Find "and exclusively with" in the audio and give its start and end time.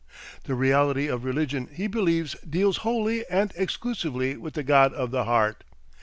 3.29-4.55